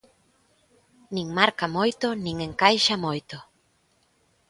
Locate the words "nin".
1.15-1.27, 2.23-2.35